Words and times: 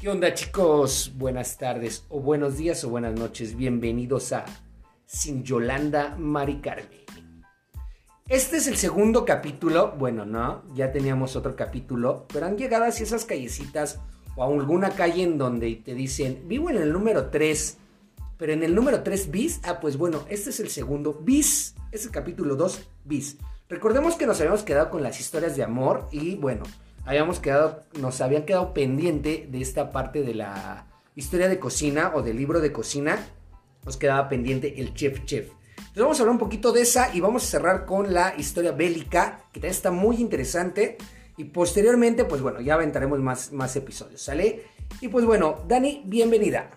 ¿Qué 0.00 0.08
onda 0.08 0.32
chicos? 0.32 1.12
Buenas 1.16 1.58
tardes 1.58 2.04
o 2.08 2.20
buenos 2.20 2.56
días 2.56 2.84
o 2.84 2.88
buenas 2.88 3.18
noches. 3.18 3.56
Bienvenidos 3.56 4.32
a 4.32 4.44
Sin 5.06 5.42
Yolanda 5.42 6.14
Mari 6.16 6.60
Carmen. 6.60 7.04
Este 8.28 8.58
es 8.58 8.68
el 8.68 8.76
segundo 8.76 9.24
capítulo. 9.24 9.96
Bueno, 9.98 10.24
no, 10.24 10.62
ya 10.76 10.92
teníamos 10.92 11.34
otro 11.34 11.56
capítulo, 11.56 12.26
pero 12.32 12.46
han 12.46 12.56
llegado 12.56 12.84
así 12.84 13.02
esas 13.02 13.24
callecitas 13.24 13.98
o 14.36 14.44
a 14.44 14.46
alguna 14.46 14.90
calle 14.90 15.24
en 15.24 15.36
donde 15.36 15.74
te 15.84 15.94
dicen, 15.94 16.44
vivo 16.46 16.70
en 16.70 16.76
el 16.76 16.92
número 16.92 17.30
3, 17.30 17.78
pero 18.36 18.52
en 18.52 18.62
el 18.62 18.76
número 18.76 19.02
3 19.02 19.32
bis, 19.32 19.60
ah, 19.64 19.80
pues 19.80 19.96
bueno, 19.96 20.24
este 20.28 20.50
es 20.50 20.60
el 20.60 20.68
segundo 20.68 21.12
bis, 21.12 21.74
es 21.90 22.04
el 22.04 22.12
capítulo 22.12 22.54
2 22.54 22.88
bis. 23.04 23.36
Recordemos 23.68 24.14
que 24.14 24.28
nos 24.28 24.38
habíamos 24.38 24.62
quedado 24.62 24.90
con 24.90 25.02
las 25.02 25.18
historias 25.18 25.56
de 25.56 25.64
amor 25.64 26.06
y 26.12 26.36
bueno, 26.36 26.62
habíamos 27.08 27.40
quedado, 27.40 27.84
nos 27.98 28.20
habían 28.20 28.42
quedado 28.42 28.74
pendiente 28.74 29.48
de 29.50 29.62
esta 29.62 29.90
parte 29.90 30.22
de 30.22 30.34
la 30.34 30.84
historia 31.16 31.48
de 31.48 31.58
cocina 31.58 32.12
o 32.14 32.20
del 32.20 32.36
libro 32.36 32.60
de 32.60 32.70
cocina. 32.70 33.18
Nos 33.86 33.96
quedaba 33.96 34.28
pendiente 34.28 34.78
el 34.78 34.92
chef 34.92 35.24
chef. 35.24 35.48
Entonces 35.78 36.02
vamos 36.02 36.18
a 36.18 36.22
hablar 36.22 36.32
un 36.34 36.38
poquito 36.38 36.70
de 36.70 36.82
esa 36.82 37.14
y 37.14 37.20
vamos 37.20 37.44
a 37.44 37.46
cerrar 37.46 37.86
con 37.86 38.12
la 38.12 38.34
historia 38.36 38.72
bélica, 38.72 39.40
que 39.52 39.60
también 39.60 39.70
está 39.70 39.90
muy 39.90 40.16
interesante. 40.16 40.98
Y 41.38 41.44
posteriormente, 41.44 42.26
pues 42.26 42.42
bueno, 42.42 42.60
ya 42.60 42.74
aventaremos 42.74 43.20
más, 43.20 43.52
más 43.52 43.74
episodios, 43.74 44.20
¿sale? 44.20 44.66
Y 45.00 45.08
pues 45.08 45.24
bueno, 45.24 45.64
Dani, 45.66 46.02
bienvenida. 46.04 46.70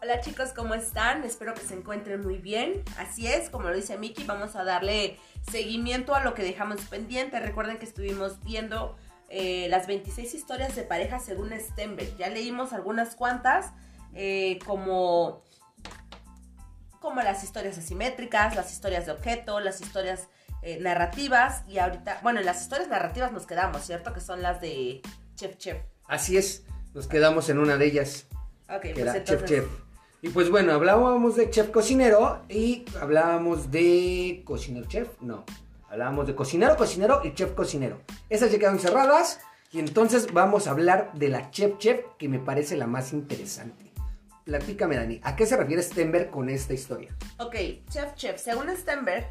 Hola 0.00 0.20
chicos, 0.20 0.50
¿cómo 0.54 0.74
están? 0.74 1.24
Espero 1.24 1.54
que 1.54 1.62
se 1.62 1.74
encuentren 1.74 2.20
muy 2.20 2.38
bien. 2.38 2.82
Así 2.98 3.26
es, 3.26 3.50
como 3.50 3.68
lo 3.68 3.74
dice 3.74 3.98
Miki, 3.98 4.22
vamos 4.24 4.54
a 4.54 4.62
darle 4.62 5.16
seguimiento 5.50 6.14
a 6.14 6.22
lo 6.22 6.34
que 6.34 6.44
dejamos 6.44 6.82
pendiente. 6.82 7.40
Recuerden 7.40 7.78
que 7.78 7.84
estuvimos 7.84 8.42
viendo 8.44 8.96
eh, 9.34 9.66
las 9.70 9.86
26 9.86 10.34
historias 10.34 10.76
de 10.76 10.82
pareja 10.82 11.18
según 11.18 11.52
Stenberg. 11.58 12.18
Ya 12.18 12.28
leímos 12.28 12.74
algunas 12.74 13.14
cuantas, 13.14 13.72
eh, 14.12 14.58
como, 14.66 15.42
como 17.00 17.22
las 17.22 17.42
historias 17.42 17.78
asimétricas, 17.78 18.54
las 18.54 18.70
historias 18.70 19.06
de 19.06 19.12
objeto, 19.12 19.58
las 19.58 19.80
historias 19.80 20.28
eh, 20.60 20.78
narrativas. 20.80 21.62
Y 21.66 21.78
ahorita, 21.78 22.20
bueno, 22.22 22.40
en 22.40 22.46
las 22.46 22.60
historias 22.60 22.90
narrativas 22.90 23.32
nos 23.32 23.46
quedamos, 23.46 23.82
¿cierto? 23.86 24.12
Que 24.12 24.20
son 24.20 24.42
las 24.42 24.60
de 24.60 25.00
Chef 25.34 25.56
Chef. 25.56 25.78
Así 26.06 26.36
es, 26.36 26.64
nos 26.92 27.06
quedamos 27.06 27.48
en 27.48 27.58
una 27.58 27.78
de 27.78 27.86
ellas. 27.86 28.26
Ok, 28.68 28.82
que 28.82 28.88
pues 28.90 28.98
era 28.98 29.16
entonces... 29.16 29.48
Chef 29.48 29.48
Chef. 29.48 29.64
Y 30.20 30.28
pues 30.28 30.50
bueno, 30.50 30.72
hablábamos 30.72 31.36
de 31.36 31.50
chef 31.50 31.70
cocinero 31.70 32.42
y 32.48 32.84
hablábamos 33.00 33.72
de 33.72 34.42
cocinero 34.44 34.86
chef, 34.86 35.08
no. 35.20 35.44
Hablábamos 35.92 36.26
de 36.26 36.34
cocinero 36.34 36.74
cocinero 36.74 37.20
y 37.22 37.34
chef 37.34 37.52
cocinero. 37.52 38.00
Esas 38.30 38.50
ya 38.50 38.58
quedaron 38.58 38.78
cerradas 38.78 39.40
y 39.70 39.78
entonces 39.78 40.32
vamos 40.32 40.66
a 40.66 40.70
hablar 40.70 41.12
de 41.12 41.28
la 41.28 41.50
chef 41.50 41.76
chef 41.76 42.00
que 42.18 42.30
me 42.30 42.38
parece 42.38 42.78
la 42.78 42.86
más 42.86 43.12
interesante. 43.12 43.92
Platícame 44.44 44.96
Dani, 44.96 45.20
¿a 45.22 45.36
qué 45.36 45.44
se 45.44 45.54
refiere 45.54 45.82
Stenberg 45.82 46.30
con 46.30 46.48
esta 46.48 46.72
historia? 46.72 47.14
Ok, 47.38 47.56
Chef 47.90 48.14
Chef, 48.14 48.40
según 48.40 48.74
Stenberg, 48.74 49.28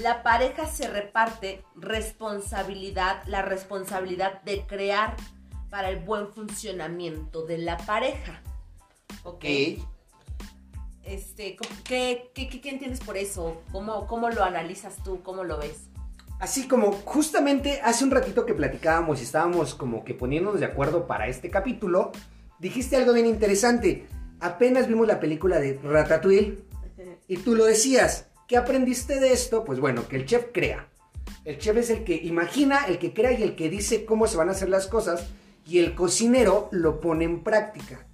la 0.00 0.22
pareja 0.22 0.66
se 0.66 0.86
reparte 0.86 1.64
responsabilidad, 1.74 3.24
la 3.26 3.42
responsabilidad 3.42 4.42
de 4.42 4.64
crear 4.64 5.16
para 5.70 5.90
el 5.90 5.98
buen 5.98 6.28
funcionamiento 6.28 7.44
de 7.46 7.58
la 7.58 7.78
pareja. 7.78 8.40
Ok. 9.24 9.44
Este, 11.02 11.56
¿qué, 11.84 12.30
qué, 12.32 12.48
qué, 12.48 12.60
qué 12.60 12.70
entiendes 12.70 13.00
por 13.00 13.16
eso? 13.16 13.60
¿Cómo, 13.72 14.06
¿Cómo 14.06 14.30
lo 14.30 14.44
analizas 14.44 15.02
tú? 15.02 15.20
¿Cómo 15.24 15.42
lo 15.42 15.58
ves? 15.58 15.88
Así 16.38 16.68
como 16.68 16.92
justamente 16.92 17.80
hace 17.82 18.04
un 18.04 18.10
ratito 18.10 18.44
que 18.44 18.52
platicábamos 18.52 19.20
y 19.20 19.24
estábamos 19.24 19.74
como 19.74 20.04
que 20.04 20.14
poniéndonos 20.14 20.60
de 20.60 20.66
acuerdo 20.66 21.06
para 21.06 21.28
este 21.28 21.48
capítulo, 21.48 22.12
dijiste 22.58 22.96
algo 22.96 23.14
bien 23.14 23.26
interesante. 23.26 24.06
Apenas 24.40 24.86
vimos 24.86 25.06
la 25.06 25.18
película 25.18 25.58
de 25.58 25.80
Ratatouille 25.82 26.58
y 27.26 27.38
tú 27.38 27.54
lo 27.54 27.64
decías. 27.64 28.26
¿Qué 28.46 28.56
aprendiste 28.56 29.18
de 29.18 29.32
esto? 29.32 29.64
Pues 29.64 29.80
bueno, 29.80 30.06
que 30.08 30.16
el 30.16 30.26
chef 30.26 30.46
crea. 30.52 30.88
El 31.44 31.58
chef 31.58 31.76
es 31.78 31.90
el 31.90 32.04
que 32.04 32.14
imagina, 32.14 32.84
el 32.86 32.98
que 32.98 33.14
crea 33.14 33.32
y 33.32 33.42
el 33.42 33.56
que 33.56 33.70
dice 33.70 34.04
cómo 34.04 34.26
se 34.26 34.36
van 34.36 34.48
a 34.48 34.52
hacer 34.52 34.68
las 34.68 34.86
cosas 34.86 35.26
y 35.66 35.78
el 35.78 35.94
cocinero 35.94 36.68
lo 36.70 37.00
pone 37.00 37.24
en 37.24 37.42
práctica. 37.42 38.06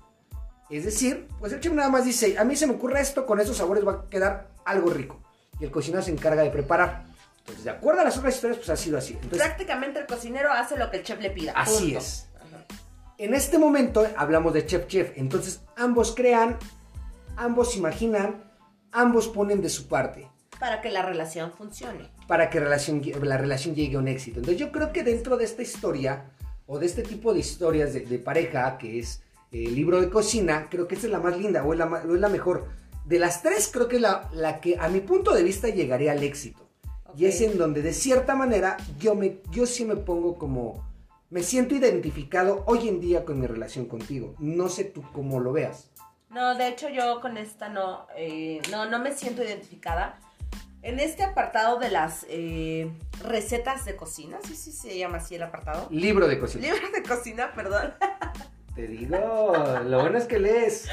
Es 0.70 0.84
decir, 0.84 1.28
pues 1.38 1.52
el 1.52 1.60
chef 1.60 1.72
nada 1.72 1.90
más 1.90 2.04
dice, 2.04 2.38
a 2.38 2.44
mí 2.44 2.56
se 2.56 2.66
me 2.66 2.74
ocurre 2.74 3.00
esto, 3.00 3.26
con 3.26 3.40
esos 3.40 3.56
sabores 3.56 3.86
va 3.86 3.92
a 3.92 4.08
quedar 4.08 4.52
algo 4.64 4.90
rico. 4.90 5.20
Y 5.60 5.64
el 5.64 5.70
cocinero 5.70 6.02
se 6.02 6.12
encarga 6.12 6.42
de 6.42 6.50
preparar. 6.50 7.11
Entonces, 7.42 7.64
de 7.64 7.70
acuerdo 7.70 8.00
a 8.00 8.04
las 8.04 8.16
otras 8.16 8.34
historias, 8.34 8.58
pues 8.58 8.70
ha 8.70 8.76
sido 8.76 8.98
así. 8.98 9.14
Entonces, 9.14 9.38
Prácticamente 9.38 9.98
el 10.00 10.06
cocinero 10.06 10.52
hace 10.52 10.76
lo 10.76 10.90
que 10.90 10.98
el 10.98 11.02
chef 11.02 11.20
le 11.20 11.30
pida. 11.30 11.52
Así 11.56 11.84
punto. 11.84 11.98
es. 11.98 12.28
Ajá. 12.36 12.64
En 13.18 13.34
este 13.34 13.58
momento 13.58 14.06
hablamos 14.16 14.52
de 14.54 14.64
chef 14.66 14.86
chef. 14.86 15.12
Entonces, 15.16 15.60
ambos 15.76 16.14
crean, 16.14 16.56
ambos 17.36 17.76
imaginan, 17.76 18.44
ambos 18.92 19.28
ponen 19.28 19.60
de 19.60 19.68
su 19.68 19.88
parte 19.88 20.28
Para 20.60 20.80
que 20.80 20.90
la 20.90 21.02
relación 21.02 21.52
funcione. 21.52 22.10
para 22.28 22.48
que 22.50 22.60
relación- 22.60 23.02
la 23.22 23.36
relación 23.38 23.74
llegue 23.74 23.96
a 23.96 23.98
un 23.98 24.08
éxito. 24.08 24.38
Entonces, 24.40 24.60
yo 24.60 24.70
creo 24.70 24.92
que 24.92 25.02
dentro 25.02 25.36
de 25.36 25.44
esta 25.44 25.62
historia 25.62 26.30
o 26.66 26.78
de 26.78 26.86
este 26.86 27.02
tipo 27.02 27.32
de 27.34 27.40
historias 27.40 27.92
de, 27.92 28.00
de 28.00 28.18
pareja, 28.18 28.78
que 28.78 28.98
es 29.00 29.22
el 29.50 29.74
libro 29.74 30.00
de 30.00 30.08
cocina, 30.08 30.68
creo 30.70 30.86
que 30.86 30.94
esta 30.94 31.06
es 31.08 31.12
la 31.12 31.18
más 31.18 31.36
linda 31.36 31.64
o 31.64 31.72
es 31.72 31.78
la, 31.78 31.86
ma- 31.86 32.02
o 32.08 32.14
es 32.14 32.20
la 32.20 32.28
mejor. 32.28 32.68
De 33.04 33.18
las 33.18 33.42
tres, 33.42 33.68
creo 33.72 33.88
que 33.88 33.96
es 33.96 34.02
la, 34.02 34.30
la 34.32 34.60
que 34.60 34.78
a 34.78 34.88
mi 34.88 35.00
punto 35.00 35.34
de 35.34 35.42
vista 35.42 35.68
llegaría 35.68 36.12
al 36.12 36.22
éxito. 36.22 36.61
Y 37.16 37.26
es 37.26 37.40
en 37.40 37.58
donde 37.58 37.82
de 37.82 37.92
cierta 37.92 38.34
manera 38.34 38.76
yo, 38.98 39.14
me, 39.14 39.38
yo 39.50 39.66
sí 39.66 39.84
me 39.84 39.96
pongo 39.96 40.38
como... 40.38 40.90
Me 41.30 41.42
siento 41.42 41.74
identificado 41.74 42.62
hoy 42.66 42.88
en 42.88 43.00
día 43.00 43.24
con 43.24 43.40
mi 43.40 43.46
relación 43.46 43.86
contigo. 43.86 44.34
No 44.38 44.68
sé 44.68 44.84
tú 44.84 45.02
cómo 45.12 45.40
lo 45.40 45.52
veas. 45.52 45.90
No, 46.28 46.54
de 46.54 46.68
hecho 46.68 46.88
yo 46.88 47.20
con 47.20 47.38
esta 47.38 47.68
no, 47.68 48.06
eh, 48.16 48.60
no, 48.70 48.86
no 48.86 48.98
me 48.98 49.12
siento 49.12 49.42
identificada. 49.42 50.18
En 50.82 50.98
este 50.98 51.22
apartado 51.22 51.78
de 51.78 51.90
las 51.90 52.26
eh, 52.28 52.90
recetas 53.22 53.84
de 53.84 53.96
cocina, 53.96 54.38
sí, 54.46 54.56
sí 54.56 54.72
se 54.72 54.98
llama 54.98 55.18
así 55.18 55.36
el 55.36 55.42
apartado. 55.42 55.86
Libro 55.90 56.26
de 56.26 56.38
cocina. 56.38 56.66
Libro 56.66 56.90
de 56.90 57.02
cocina, 57.02 57.52
perdón. 57.54 57.94
Te 58.74 58.86
digo, 58.86 59.52
lo 59.84 60.00
bueno 60.00 60.18
es 60.18 60.24
que 60.24 60.40
lees. 60.40 60.88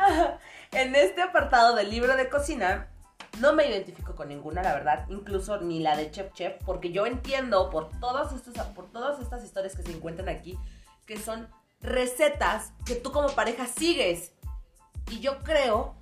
en 0.72 0.94
este 0.94 1.22
apartado 1.22 1.74
del 1.74 1.90
libro 1.90 2.16
de 2.16 2.28
cocina, 2.28 2.88
no 3.40 3.52
me 3.52 3.68
identifico 3.68 4.14
con 4.14 4.28
ninguna, 4.28 4.62
la 4.62 4.74
verdad, 4.74 5.06
incluso 5.08 5.60
ni 5.60 5.80
la 5.80 5.96
de 5.96 6.10
Chef 6.10 6.32
Chef, 6.32 6.54
porque 6.64 6.92
yo 6.92 7.06
entiendo 7.06 7.70
por, 7.70 7.90
todos 8.00 8.32
estos, 8.32 8.54
por 8.68 8.90
todas 8.90 9.20
estas 9.20 9.44
historias 9.44 9.74
que 9.76 9.82
se 9.82 9.92
encuentran 9.92 10.28
aquí, 10.28 10.58
que 11.06 11.18
son 11.18 11.48
recetas 11.80 12.72
que 12.84 12.94
tú 12.94 13.12
como 13.12 13.28
pareja 13.30 13.66
sigues. 13.66 14.32
Y 15.10 15.20
yo 15.20 15.38
creo 15.38 15.94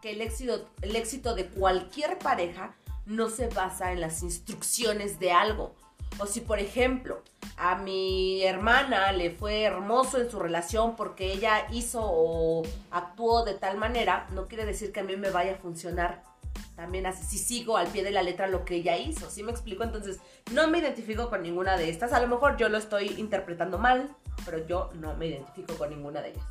que 0.00 0.12
el 0.12 0.20
éxito, 0.20 0.68
el 0.82 0.96
éxito 0.96 1.34
de 1.34 1.48
cualquier 1.48 2.18
pareja 2.18 2.74
no 3.06 3.28
se 3.28 3.48
basa 3.48 3.92
en 3.92 4.00
las 4.00 4.22
instrucciones 4.22 5.18
de 5.18 5.32
algo. 5.32 5.74
O 6.18 6.26
si, 6.26 6.40
por 6.40 6.58
ejemplo, 6.58 7.22
a 7.56 7.76
mi 7.76 8.42
hermana 8.42 9.12
le 9.12 9.30
fue 9.30 9.62
hermoso 9.62 10.20
en 10.20 10.30
su 10.30 10.38
relación 10.38 10.96
porque 10.96 11.32
ella 11.32 11.66
hizo 11.72 12.00
o 12.02 12.62
actuó 12.90 13.44
de 13.44 13.54
tal 13.54 13.78
manera, 13.78 14.26
no 14.32 14.46
quiere 14.46 14.64
decir 14.64 14.92
que 14.92 15.00
a 15.00 15.04
mí 15.04 15.16
me 15.16 15.30
vaya 15.30 15.52
a 15.52 15.56
funcionar 15.56 16.22
también 16.80 17.04
así, 17.04 17.22
si 17.24 17.36
sigo 17.36 17.76
al 17.76 17.88
pie 17.88 18.02
de 18.02 18.10
la 18.10 18.22
letra 18.22 18.46
lo 18.46 18.64
que 18.64 18.76
ella 18.76 18.96
hizo, 18.96 19.28
¿sí 19.28 19.42
me 19.42 19.50
explico? 19.50 19.84
Entonces, 19.84 20.18
no 20.54 20.66
me 20.68 20.78
identifico 20.78 21.28
con 21.28 21.42
ninguna 21.42 21.76
de 21.76 21.90
estas, 21.90 22.14
a 22.14 22.20
lo 22.20 22.26
mejor 22.26 22.56
yo 22.56 22.70
lo 22.70 22.78
estoy 22.78 23.08
interpretando 23.18 23.76
mal, 23.76 24.16
pero 24.46 24.66
yo 24.66 24.88
no 24.94 25.14
me 25.14 25.26
identifico 25.26 25.74
con 25.74 25.90
ninguna 25.90 26.22
de 26.22 26.30
ellas. 26.30 26.44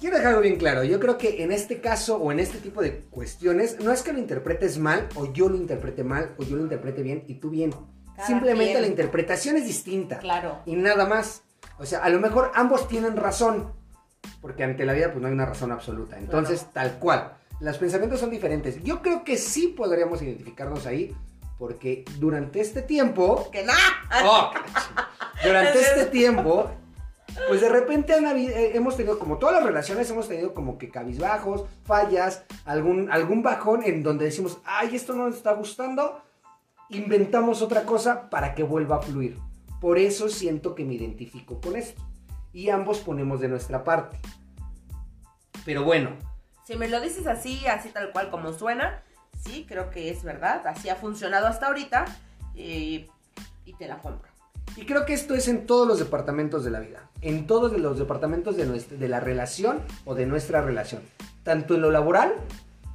Quiero 0.00 0.16
dejarlo 0.16 0.40
bien 0.40 0.56
claro. 0.56 0.82
Yo 0.82 0.98
creo 0.98 1.18
que 1.18 1.44
en 1.44 1.52
este 1.52 1.80
caso 1.80 2.16
o 2.16 2.32
en 2.32 2.40
este 2.40 2.58
tipo 2.58 2.82
de 2.82 2.98
cuestiones, 3.10 3.78
no 3.78 3.92
es 3.92 4.02
que 4.02 4.12
lo 4.12 4.18
interpretes 4.18 4.76
mal 4.78 5.08
o 5.14 5.32
yo 5.32 5.48
lo 5.48 5.54
interprete 5.54 6.02
mal 6.02 6.34
o 6.36 6.42
yo 6.42 6.56
lo 6.56 6.62
interprete 6.62 7.04
bien 7.04 7.22
y 7.28 7.34
tú 7.34 7.50
bien. 7.50 7.72
Cada 8.16 8.26
Simplemente 8.26 8.72
quien. 8.72 8.82
la 8.82 8.88
interpretación 8.88 9.56
es 9.56 9.66
distinta. 9.66 10.18
Claro. 10.18 10.62
Y 10.66 10.74
nada 10.74 11.06
más. 11.06 11.44
O 11.78 11.86
sea, 11.86 12.02
a 12.02 12.08
lo 12.08 12.18
mejor 12.18 12.50
ambos 12.54 12.88
tienen 12.88 13.16
razón. 13.16 13.72
Porque 14.40 14.64
ante 14.64 14.84
la 14.84 14.94
vida 14.94 15.12
pues 15.12 15.22
no 15.22 15.28
hay 15.28 15.34
una 15.34 15.46
razón 15.46 15.70
absoluta. 15.70 16.18
Entonces, 16.18 16.66
tal 16.72 16.98
cual. 16.98 17.36
Los 17.60 17.78
pensamientos 17.78 18.20
son 18.20 18.30
diferentes. 18.30 18.82
Yo 18.82 19.02
creo 19.02 19.22
que 19.22 19.36
sí 19.36 19.68
podríamos 19.68 20.22
identificarnos 20.22 20.86
ahí. 20.86 21.14
Porque 21.58 22.04
durante 22.18 22.60
este 22.60 22.80
tiempo... 22.80 23.50
¡Que 23.50 23.62
no! 23.64 23.72
¡Oh! 24.24 24.50
durante 25.44 25.78
este 25.80 26.06
tiempo... 26.06 26.70
Pues 27.48 27.60
de 27.60 27.68
repente 27.68 28.12
han 28.12 28.26
habido- 28.26 28.54
eh, 28.54 28.72
hemos 28.74 28.96
tenido, 28.96 29.18
como 29.18 29.38
todas 29.38 29.54
las 29.54 29.64
relaciones, 29.64 30.10
hemos 30.10 30.26
tenido 30.26 30.52
como 30.52 30.78
que 30.78 30.90
cabizbajos, 30.90 31.64
fallas, 31.84 32.44
algún, 32.64 33.10
algún 33.10 33.42
bajón 33.42 33.82
en 33.84 34.02
donde 34.02 34.24
decimos, 34.24 34.58
ay, 34.64 34.96
esto 34.96 35.14
no 35.14 35.26
nos 35.26 35.36
está 35.36 35.52
gustando, 35.52 36.20
inventamos 36.88 37.62
otra 37.62 37.84
cosa 37.84 38.28
para 38.30 38.54
que 38.54 38.64
vuelva 38.64 38.96
a 38.96 39.02
fluir. 39.02 39.38
Por 39.80 39.98
eso 39.98 40.28
siento 40.28 40.74
que 40.74 40.84
me 40.84 40.94
identifico 40.94 41.60
con 41.60 41.76
esto. 41.76 42.02
Y 42.52 42.70
ambos 42.70 42.98
ponemos 42.98 43.40
de 43.40 43.48
nuestra 43.48 43.84
parte. 43.84 44.18
Pero 45.64 45.84
bueno, 45.84 46.16
Si 46.70 46.76
me 46.76 46.86
lo 46.86 47.00
dices 47.00 47.26
así, 47.26 47.66
así 47.66 47.88
tal 47.88 48.12
cual 48.12 48.30
como 48.30 48.52
suena, 48.52 49.02
sí, 49.44 49.66
creo 49.68 49.90
que 49.90 50.08
es 50.08 50.22
verdad. 50.22 50.64
Así 50.68 50.88
ha 50.88 50.94
funcionado 50.94 51.48
hasta 51.48 51.66
ahorita 51.66 52.04
eh, 52.54 53.08
y 53.64 53.72
te 53.72 53.88
la 53.88 53.98
compro. 53.98 54.30
Y 54.76 54.86
creo 54.86 55.04
que 55.04 55.12
esto 55.12 55.34
es 55.34 55.48
en 55.48 55.66
todos 55.66 55.88
los 55.88 55.98
departamentos 55.98 56.62
de 56.62 56.70
la 56.70 56.78
vida, 56.78 57.10
en 57.22 57.48
todos 57.48 57.76
los 57.76 57.98
departamentos 57.98 58.56
de, 58.56 58.66
nuestra, 58.66 58.96
de 58.96 59.08
la 59.08 59.18
relación 59.18 59.80
o 60.04 60.14
de 60.14 60.26
nuestra 60.26 60.62
relación, 60.62 61.02
tanto 61.42 61.74
en 61.74 61.80
lo 61.80 61.90
laboral, 61.90 62.34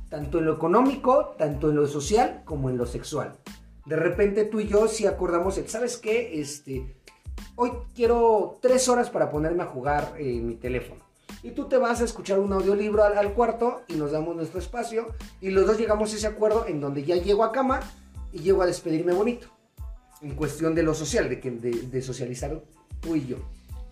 tanto 0.09 0.39
en 0.39 0.45
lo 0.45 0.53
económico, 0.53 1.35
tanto 1.37 1.69
en 1.69 1.75
lo 1.75 1.85
social 1.85 2.43
como 2.45 2.69
en 2.69 2.77
lo 2.77 2.85
sexual. 2.85 3.33
De 3.85 3.97
repente 3.97 4.45
tú 4.45 4.61
y 4.61 4.69
yo 4.69 4.87
sí 4.87 5.05
acordamos, 5.05 5.59
¿sabes 5.67 5.97
qué? 5.97 6.39
Este, 6.39 6.95
hoy 7.57 7.73
quiero 7.93 8.57
tres 8.61 8.87
horas 8.87 9.09
para 9.09 9.29
ponerme 9.29 9.63
a 9.63 9.65
jugar 9.65 10.13
en 10.17 10.47
mi 10.47 10.55
teléfono. 10.55 11.04
Y 11.45 11.51
tú 11.51 11.65
te 11.65 11.77
vas 11.77 12.01
a 12.01 12.05
escuchar 12.05 12.39
un 12.39 12.51
audiolibro 12.53 13.03
al, 13.03 13.19
al 13.19 13.33
cuarto 13.33 13.83
y 13.87 13.93
nos 13.93 14.11
damos 14.11 14.35
nuestro 14.35 14.59
espacio 14.59 15.13
y 15.39 15.51
los 15.51 15.67
dos 15.67 15.77
llegamos 15.77 16.11
a 16.11 16.15
ese 16.15 16.25
acuerdo 16.25 16.65
en 16.65 16.81
donde 16.81 17.03
ya 17.03 17.17
llego 17.17 17.43
a 17.43 17.51
cama 17.51 17.81
y 18.31 18.39
llego 18.39 18.63
a 18.63 18.65
despedirme 18.65 19.13
bonito. 19.13 19.47
En 20.23 20.33
cuestión 20.33 20.73
de 20.73 20.81
lo 20.81 20.95
social, 20.95 21.29
de, 21.29 21.39
que, 21.39 21.51
de, 21.51 21.69
de 21.69 22.01
socializar 22.01 22.59
tú 22.99 23.15
y 23.15 23.27
yo. 23.27 23.37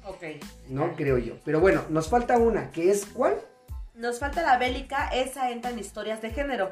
Ok. 0.03 0.23
No, 0.69 0.95
creo 0.95 1.19
yo. 1.19 1.35
Pero 1.45 1.59
bueno, 1.59 1.83
nos 1.89 2.09
falta 2.09 2.39
una, 2.39 2.71
que 2.71 2.89
es 2.89 3.05
¿cuál? 3.05 3.35
Nos 3.94 4.17
falta 4.17 4.41
la 4.41 4.57
bélica, 4.57 5.09
esa 5.09 5.51
entra 5.51 5.69
en 5.69 5.77
historias 5.77 6.23
de 6.23 6.31
género. 6.31 6.71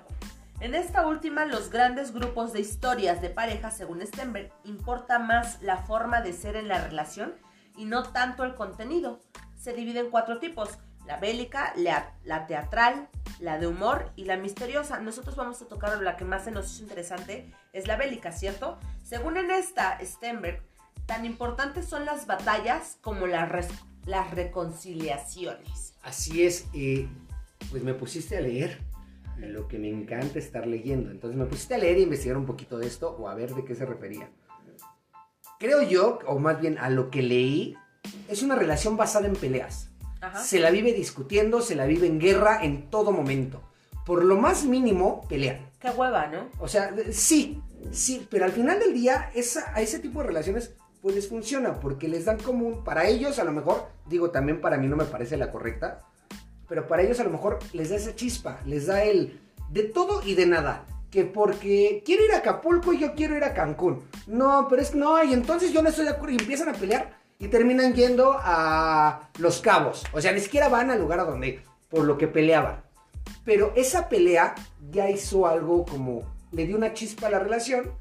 En 0.62 0.74
esta 0.74 1.06
última, 1.06 1.46
los 1.46 1.70
grandes 1.70 2.12
grupos 2.12 2.54
de 2.54 2.62
historias 2.62 3.22
de 3.22 3.30
pareja, 3.30 3.70
según 3.70 4.02
Stenberg, 4.02 4.52
importa 4.64 5.20
más 5.20 5.62
la 5.62 5.78
forma 5.78 6.22
de 6.22 6.34
ser 6.34 6.56
en 6.56 6.68
la 6.68 6.84
relación 6.84 7.36
y 7.78 7.86
no 7.86 8.02
tanto 8.02 8.44
el 8.46 8.56
contenido. 8.56 9.20
Se 9.62 9.74
divide 9.74 10.00
en 10.00 10.10
cuatro 10.10 10.40
tipos, 10.40 10.80
la 11.06 11.18
bélica, 11.18 11.72
la, 11.76 12.16
la 12.24 12.48
teatral, 12.48 13.10
la 13.40 13.60
de 13.60 13.68
humor 13.68 14.12
y 14.16 14.26
la 14.26 14.36
misteriosa. 14.36 15.00
Nosotros 15.00 15.36
vamos 15.36 15.62
a 15.62 15.68
tocar 15.68 16.02
la 16.02 16.18
que 16.18 16.26
más 16.26 16.46
se 16.46 16.52
nos 16.52 16.72
hizo 16.72 16.82
interesante, 16.82 17.54
es 17.72 17.86
la 17.86 17.96
bélica, 17.96 18.32
¿cierto? 18.32 18.80
Según 19.04 19.38
en 19.38 19.52
esta, 19.52 20.00
Stenberg, 20.04 20.64
tan 21.06 21.26
importantes 21.26 21.86
son 21.86 22.06
las 22.06 22.26
batallas 22.26 22.98
como 23.02 23.28
las, 23.28 23.68
las 24.08 24.32
reconciliaciones. 24.32 25.94
Así 26.02 26.44
es, 26.44 26.66
pues 27.70 27.84
me 27.84 27.94
pusiste 27.94 28.38
a 28.38 28.42
leer 28.42 28.80
lo 29.38 29.68
que 29.68 29.78
me 29.78 29.90
encanta 29.90 30.40
estar 30.40 30.66
leyendo. 30.66 31.12
Entonces 31.12 31.38
me 31.38 31.46
pusiste 31.46 31.76
a 31.76 31.78
leer 31.78 31.98
e 31.98 32.02
investigar 32.02 32.36
un 32.36 32.48
poquito 32.48 32.80
de 32.80 32.88
esto 32.88 33.12
o 33.12 33.30
a 33.30 33.36
ver 33.36 33.54
de 33.54 33.64
qué 33.64 33.76
se 33.76 33.86
refería. 33.86 34.28
Creo 35.60 35.84
yo, 35.84 36.18
o 36.26 36.40
más 36.40 36.60
bien 36.60 36.80
a 36.80 36.90
lo 36.90 37.12
que 37.12 37.22
leí, 37.22 37.78
es 38.28 38.44
una 38.44 38.56
relación 38.56 38.98
basada 38.98 39.28
en 39.28 39.36
peleas. 39.36 39.90
Ajá. 40.22 40.44
Se 40.44 40.60
la 40.60 40.72
vive 40.72 40.94
discutiendo, 40.94 41.62
se 41.62 41.76
la 41.76 41.86
vive 41.86 42.08
en 42.08 42.20
guerra 42.20 42.64
en 42.64 42.90
todo 42.90 43.12
momento. 43.12 43.62
Por 44.06 44.24
lo 44.24 44.38
más 44.38 44.66
mínimo, 44.66 45.26
pelean. 45.28 45.70
Qué 45.80 45.90
hueva, 45.90 46.28
¿no? 46.28 46.50
O 46.60 46.68
sea, 46.68 46.94
sí, 47.12 47.62
sí, 47.92 48.28
pero 48.30 48.46
al 48.46 48.52
final 48.52 48.80
del 48.80 48.94
día, 48.94 49.32
esa, 49.34 49.72
a 49.76 49.82
ese 49.82 50.00
tipo 50.00 50.22
de 50.22 50.28
relaciones, 50.28 50.74
pues 51.02 51.16
les 51.16 51.28
funciona, 51.28 51.80
porque 51.80 52.08
les 52.08 52.26
dan 52.26 52.38
como 52.38 52.68
un, 52.68 52.84
para 52.84 53.08
ellos 53.08 53.40
a 53.40 53.44
lo 53.44 53.52
mejor, 53.52 53.88
digo, 54.08 54.30
también 54.30 54.62
para 54.62 54.78
mí 54.78 54.88
no 54.88 54.96
me 54.96 55.06
parece 55.06 55.38
la 55.38 55.52
correcta, 55.52 56.02
pero 56.70 56.88
para 56.88 57.02
ellos 57.02 57.20
a 57.20 57.24
lo 57.24 57.32
mejor 57.32 57.60
les 57.74 57.90
da 57.90 57.96
esa 57.96 58.16
chispa, 58.16 58.60
les 58.66 58.86
da 58.86 59.04
el 59.04 59.40
de 59.70 59.84
todo 59.84 60.22
y 60.26 60.36
de 60.36 60.46
nada. 60.46 60.86
Que 61.10 61.26
porque 61.26 62.04
quiero 62.06 62.24
ir 62.24 62.32
a 62.32 62.38
Acapulco 62.38 62.94
y 62.94 63.00
yo 63.00 63.14
quiero 63.16 63.36
ir 63.36 63.44
a 63.44 63.54
Cancún. 63.54 64.04
No, 64.28 64.68
pero 64.70 64.82
es 64.82 64.92
que 64.92 64.98
no, 64.98 65.22
y 65.22 65.34
entonces 65.34 65.74
yo 65.74 65.82
no 65.82 65.90
estoy 65.90 66.06
de 66.06 66.12
acuerdo 66.12 66.36
y 66.36 66.40
empiezan 66.40 66.70
a 66.70 66.74
pelear 66.74 67.21
y 67.42 67.48
terminan 67.48 67.96
yendo 67.96 68.36
a 68.38 69.30
Los 69.40 69.62
Cabos. 69.62 70.04
O 70.14 70.22
sea, 70.22 70.32
ni 70.32 70.40
siquiera 70.40 70.70
van 70.70 70.92
al 70.92 71.00
lugar 71.00 71.20
a 71.20 71.26
donde, 71.26 71.64
por 71.90 72.06
lo 72.06 72.16
que 72.16 72.28
peleaban. 72.28 72.84
Pero 73.44 73.74
esa 73.76 74.10
pelea 74.10 74.54
ya 74.92 75.10
hizo 75.10 75.48
algo 75.48 75.84
como, 75.84 76.22
le 76.52 76.68
dio 76.68 76.78
una 76.78 76.94
chispa 76.94 77.28
a 77.28 77.32
la 77.32 77.40
relación 77.40 77.92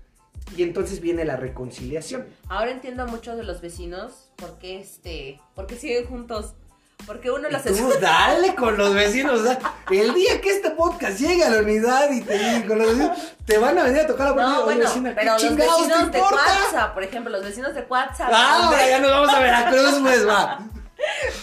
y 0.55 0.63
entonces 0.63 1.01
viene 1.01 1.25
la 1.25 1.37
reconciliación. 1.37 2.27
Ahora 2.49 2.71
entiendo 2.71 3.05
a 3.05 3.07
muchos 3.07 3.39
de 3.39 3.45
los 3.45 3.63
vecinos 3.63 4.31
por 4.37 4.59
qué 4.59 4.79
este, 4.79 5.41
por 5.55 5.67
qué 5.67 5.77
siguen 5.77 6.05
juntos. 6.05 6.55
Porque 7.06 7.31
uno 7.31 7.49
los 7.49 7.64
Y 7.67 7.70
tú 7.70 7.93
dale 8.00 8.55
con 8.55 8.76
los 8.76 8.94
vecinos. 8.94 9.41
o 9.41 9.44
sea, 9.44 9.58
el 9.91 10.14
día 10.14 10.41
que 10.41 10.50
este 10.50 10.70
podcast 10.70 11.19
llegue 11.19 11.44
a 11.44 11.50
la 11.50 11.58
unidad 11.58 12.11
y 12.11 12.20
te, 12.20 12.64
con 12.67 12.79
los 12.79 12.88
vecinos, 12.88 13.19
te 13.44 13.58
van 13.58 13.79
a 13.79 13.85
venir 13.85 14.00
a 14.00 14.06
tocar 14.06 14.29
la 14.29 14.35
puerta. 14.35 14.50
No, 14.52 14.64
bueno, 14.64 14.81
vecina, 14.81 15.11
¿qué 15.11 15.17
pero 15.17 15.32
los 15.32 15.56
vecinos 15.56 16.12
de? 16.12 16.20
WhatsApp, 16.20 16.94
por 16.94 17.02
ejemplo, 17.02 17.32
los 17.32 17.44
vecinos 17.44 17.75
de 17.75 17.82
WhatsApp. 17.82 18.31
Ah, 18.32 18.61
ahora 18.64 18.88
ya 18.88 18.99
nos 19.00 19.11
vamos 19.11 19.35
a 19.35 19.41
Veracruz, 19.41 19.99
pues 20.02 20.29
va. 20.29 20.61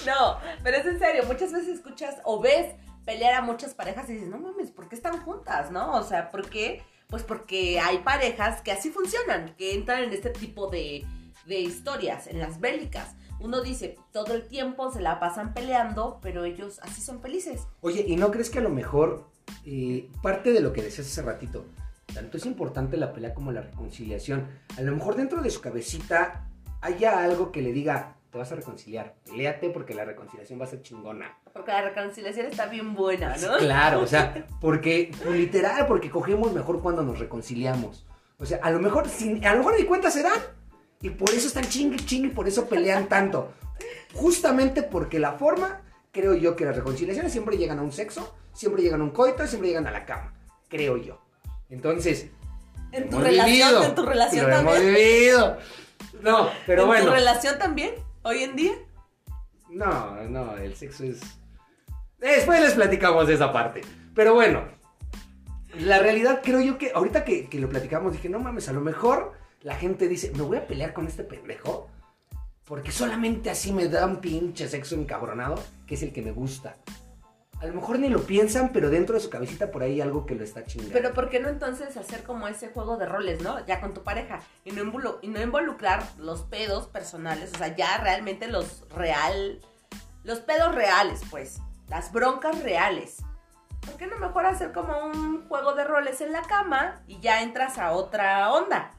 No, 0.05 0.39
pero 0.63 0.77
es 0.77 0.85
en 0.85 0.99
serio, 0.99 1.23
muchas 1.25 1.51
veces 1.51 1.69
escuchas 1.69 2.17
o 2.23 2.39
ves 2.39 2.75
pelear 3.05 3.33
a 3.33 3.41
muchas 3.41 3.73
parejas 3.73 4.09
y 4.09 4.13
dices, 4.13 4.29
no 4.29 4.37
mames, 4.37 4.69
¿por 4.69 4.87
qué 4.87 4.95
están 4.95 5.19
juntas, 5.21 5.71
no? 5.71 5.95
O 5.95 6.03
sea, 6.03 6.29
¿por 6.29 6.49
qué? 6.49 6.83
Pues 7.07 7.23
porque 7.23 7.79
hay 7.79 7.99
parejas 7.99 8.61
que 8.61 8.71
así 8.71 8.89
funcionan, 8.91 9.55
que 9.57 9.73
entran 9.73 10.03
en 10.03 10.13
este 10.13 10.29
tipo 10.29 10.67
de, 10.67 11.05
de 11.45 11.59
historias, 11.59 12.27
en 12.27 12.39
las 12.39 12.59
bélicas. 12.59 13.15
Uno 13.39 13.61
dice, 13.61 13.97
todo 14.11 14.33
el 14.33 14.47
tiempo 14.47 14.91
se 14.91 15.01
la 15.01 15.19
pasan 15.19 15.53
peleando, 15.53 16.19
pero 16.21 16.43
ellos 16.43 16.79
así 16.81 17.01
son 17.01 17.21
felices. 17.21 17.67
Oye, 17.81 18.03
¿y 18.07 18.15
no 18.15 18.31
crees 18.31 18.49
que 18.49 18.59
a 18.59 18.63
lo 18.63 18.69
mejor 18.69 19.25
eh, 19.65 20.09
parte 20.21 20.51
de 20.51 20.61
lo 20.61 20.73
que 20.73 20.81
decías 20.81 21.07
hace 21.07 21.21
ratito, 21.21 21.65
tanto 22.13 22.37
es 22.37 22.45
importante 22.45 22.97
la 22.97 23.13
pelea 23.13 23.33
como 23.33 23.51
la 23.51 23.61
reconciliación? 23.61 24.47
A 24.77 24.81
lo 24.81 24.95
mejor 24.95 25.15
dentro 25.15 25.41
de 25.41 25.49
su 25.49 25.61
cabecita 25.61 26.47
haya 26.81 27.23
algo 27.23 27.51
que 27.51 27.61
le 27.61 27.71
diga, 27.73 28.15
te 28.31 28.37
vas 28.37 28.51
a 28.51 28.55
reconciliar, 28.55 29.15
peleate 29.25 29.69
porque 29.69 29.93
la 29.93 30.05
reconciliación 30.05 30.59
va 30.59 30.65
a 30.65 30.67
ser 30.67 30.81
chingona. 30.81 31.37
Porque 31.53 31.71
la 31.71 31.81
reconciliación 31.81 32.47
está 32.47 32.65
bien 32.65 32.93
buena, 32.93 33.37
¿no? 33.37 33.57
Claro, 33.57 34.01
o 34.01 34.07
sea, 34.07 34.47
porque, 34.61 35.11
literal, 35.31 35.87
porque 35.87 36.09
cogemos 36.09 36.53
mejor 36.53 36.81
cuando 36.81 37.03
nos 37.03 37.19
reconciliamos. 37.19 38.05
O 38.39 38.45
sea, 38.45 38.59
a 38.61 38.69
lo 38.71 38.79
mejor, 38.79 39.07
sin, 39.07 39.45
a 39.45 39.53
lo 39.53 39.59
mejor 39.59 39.79
ni 39.79 39.85
cuenta 39.85 40.11
se 40.11 40.23
dan. 40.23 40.39
Y 41.01 41.11
por 41.11 41.29
eso 41.31 41.47
están 41.47 41.65
chingue, 41.65 41.97
chingue, 41.97 42.29
y 42.29 42.31
por 42.31 42.47
eso 42.47 42.67
pelean 42.67 43.07
tanto. 43.07 43.53
Justamente 44.13 44.81
porque 44.83 45.19
la 45.19 45.33
forma, 45.33 45.81
creo 46.11 46.33
yo 46.33 46.55
que 46.55 46.65
las 46.65 46.75
reconciliaciones 46.75 47.31
siempre 47.31 47.57
llegan 47.57 47.79
a 47.79 47.83
un 47.83 47.91
sexo, 47.91 48.35
siempre 48.53 48.81
llegan 48.81 49.01
a 49.01 49.03
un 49.03 49.11
coito, 49.11 49.45
siempre 49.45 49.69
llegan 49.69 49.85
a 49.87 49.91
la 49.91 50.05
cama. 50.05 50.33
Creo 50.69 50.97
yo. 50.97 51.21
Entonces, 51.69 52.27
En 52.91 53.09
tu 53.09 53.17
hemos 53.17 53.23
relación, 53.27 53.45
vivido, 53.51 53.83
en 53.83 53.95
tu 53.95 54.05
relación 54.05 54.49
lo 54.49 54.57
hemos 54.57 54.73
también. 54.73 54.95
vivido. 54.95 55.57
No, 56.21 56.49
pero 56.65 56.81
¿En 56.83 56.87
bueno. 56.87 57.05
tu 57.05 57.11
relación 57.11 57.59
también? 57.59 57.91
Hoy 58.23 58.43
en 58.43 58.55
día. 58.55 58.73
No, 59.69 60.15
no, 60.23 60.57
el 60.57 60.75
sexo 60.75 61.03
es. 61.03 61.19
Después 62.17 62.61
les 62.61 62.73
platicamos 62.73 63.27
de 63.27 63.35
esa 63.35 63.51
parte. 63.53 63.81
Pero 64.15 64.33
bueno, 64.33 64.63
la 65.79 65.99
realidad 65.99 66.41
creo 66.43 66.61
yo 66.61 66.77
que 66.77 66.91
ahorita 66.95 67.23
que, 67.23 67.47
que 67.47 67.59
lo 67.59 67.69
platicamos 67.69 68.13
dije, 68.13 68.29
no 68.29 68.39
mames, 68.39 68.67
a 68.69 68.73
lo 68.73 68.81
mejor 68.81 69.33
la 69.61 69.75
gente 69.75 70.07
dice, 70.07 70.31
me 70.35 70.43
voy 70.43 70.57
a 70.57 70.67
pelear 70.67 70.93
con 70.93 71.07
este 71.07 71.23
pendejo 71.23 71.89
porque 72.65 72.91
solamente 72.91 73.49
así 73.49 73.71
me 73.71 73.87
da 73.87 74.05
un 74.05 74.17
pinche 74.17 74.67
sexo 74.67 74.95
encabronado, 74.95 75.55
que 75.85 75.95
es 75.95 76.03
el 76.03 76.11
que 76.11 76.21
me 76.21 76.31
gusta. 76.31 76.75
A 77.61 77.65
lo 77.65 77.73
mejor 77.73 77.97
ni 77.97 78.07
lo 78.09 78.21
piensan, 78.21 78.71
pero 78.71 78.89
dentro 78.91 79.15
de 79.15 79.21
su 79.21 79.29
cabecita 79.31 79.71
por 79.71 79.81
ahí 79.81 79.93
hay 79.93 80.01
algo 80.01 80.25
que 80.25 80.35
lo 80.35 80.43
está 80.43 80.63
chingando. 80.63 80.93
Pero 80.93 81.13
¿por 81.13 81.29
qué 81.29 81.39
no 81.39 81.47
entonces 81.49 81.97
hacer 81.97 82.23
como 82.23 82.47
ese 82.47 82.67
juego 82.67 82.97
de 82.97 83.07
roles, 83.07 83.41
¿no? 83.41 83.65
Ya 83.65 83.81
con 83.81 83.93
tu 83.95 84.03
pareja 84.03 84.41
y 84.63 84.71
no, 84.73 84.83
involu- 84.83 85.17
y 85.21 85.29
no 85.29 85.41
involucrar 85.41 86.03
los 86.17 86.43
pedos 86.43 86.87
personales, 86.87 87.51
o 87.55 87.57
sea, 87.57 87.75
ya 87.75 87.97
realmente 87.97 88.47
los 88.47 88.87
real, 88.89 89.59
los 90.23 90.39
pedos 90.41 90.75
reales, 90.75 91.21
pues, 91.31 91.59
las 91.87 92.11
broncas 92.11 92.61
reales. 92.61 93.23
¿Por 93.85 93.95
qué 93.95 94.05
no 94.05 94.19
mejor 94.19 94.45
hacer 94.45 94.73
como 94.73 95.05
un 95.05 95.47
juego 95.47 95.73
de 95.73 95.85
roles 95.85 96.19
en 96.21 96.33
la 96.33 96.41
cama 96.41 97.01
y 97.07 97.21
ya 97.21 97.41
entras 97.41 97.79
a 97.79 97.93
otra 97.93 98.51
onda? 98.51 98.91